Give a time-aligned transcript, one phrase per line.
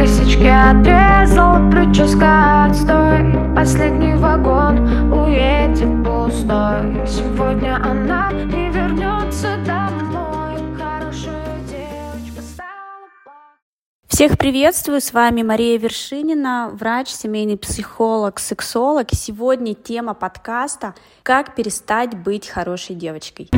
[0.00, 12.40] Косички отрезал, прическа отстой Последний вагон уедет пустой Сегодня она не вернется домой Хорошая девочка
[12.40, 13.10] стала
[14.08, 19.08] Всех приветствую, с вами Мария Вершинина, врач, семейный психолог, сексолог.
[19.12, 23.50] Сегодня тема подкаста «Как перестать быть хорошей девочкой».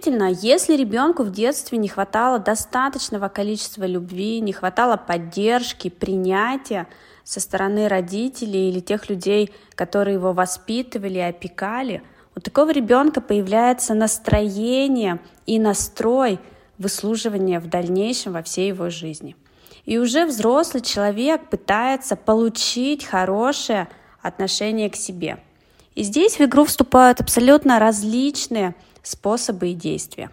[0.00, 6.86] Действительно, если ребенку в детстве не хватало достаточного количества любви, не хватало поддержки, принятия
[7.22, 12.02] со стороны родителей или тех людей, которые его воспитывали, опекали,
[12.34, 16.38] у такого ребенка появляется настроение и настрой
[16.78, 19.36] выслуживания в дальнейшем во всей его жизни.
[19.84, 23.86] И уже взрослый человек пытается получить хорошее
[24.22, 25.40] отношение к себе.
[25.94, 30.30] И здесь в игру вступают абсолютно различные способы и действия.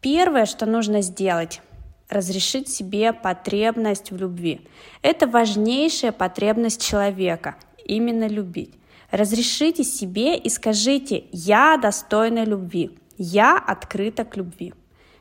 [0.00, 1.60] Первое, что нужно сделать,
[2.08, 4.60] разрешить себе потребность в любви.
[5.02, 8.72] Это важнейшая потребность человека, именно любить.
[9.10, 14.74] Разрешите себе и скажите «я достойна любви», «я открыта к любви».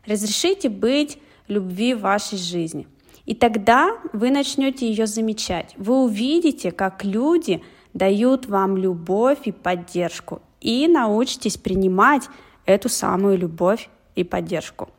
[0.05, 1.17] Разрешите быть
[1.47, 2.87] любви в вашей жизни.
[3.25, 5.73] И тогда вы начнете ее замечать.
[5.77, 7.61] Вы увидите, как люди–
[7.97, 10.41] дают вам любовь и поддержку.
[10.61, 12.29] И научитесь принимать
[12.65, 14.89] эту самую любовь и поддержку.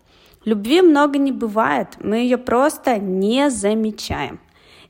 [0.45, 4.41] Любви много не бывает, мы ее просто не замечаем.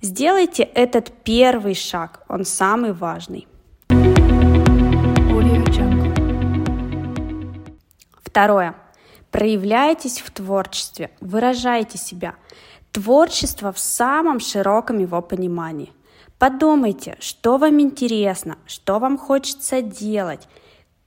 [0.00, 3.46] Сделайте этот первый шаг, он самый важный.
[8.22, 8.74] Второе.
[9.30, 12.36] Проявляйтесь в творчестве, выражайте себя.
[12.92, 15.92] Творчество в самом широком его понимании.
[16.38, 20.46] Подумайте, что вам интересно, что вам хочется делать,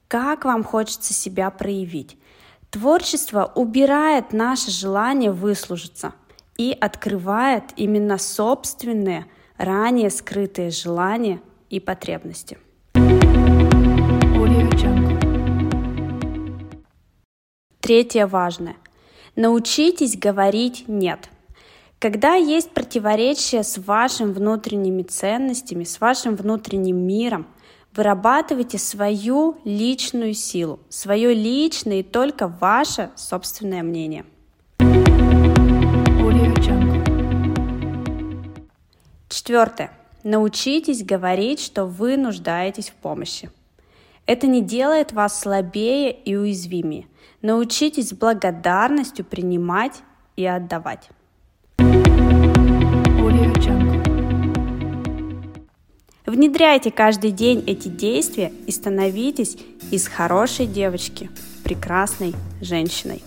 [0.10, 2.18] как вам хочется себя проявить.
[2.70, 6.14] Творчество убирает наше желание выслужиться
[6.58, 9.26] и открывает именно собственные,
[9.58, 12.58] ранее скрытые желания и потребности.
[17.80, 18.76] Третье важное.
[19.38, 21.30] Научитесь говорить «нет».
[22.02, 27.46] Когда есть противоречие с вашими внутренними ценностями, с вашим внутренним миром,
[27.94, 34.26] вырабатывайте свою личную силу, свое личное и только ваше собственное мнение.
[39.30, 39.92] Четвертое.
[40.24, 43.52] Научитесь говорить, что вы нуждаетесь в помощи.
[44.26, 47.06] Это не делает вас слабее и уязвимее.
[47.44, 50.02] Научитесь с благодарностью принимать
[50.36, 51.08] и отдавать.
[56.32, 59.58] Внедряйте каждый день эти действия и становитесь
[59.92, 61.30] из хорошей девочки
[61.62, 63.22] прекрасной женщиной.